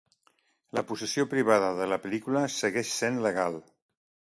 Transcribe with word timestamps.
La 0.79 0.83
possessió 0.93 1.27
privada 1.35 1.69
de 1.83 1.89
la 1.93 2.01
pel·lícula 2.07 2.45
segueix 2.59 2.99
sent 2.99 3.25
legal. 3.31 3.65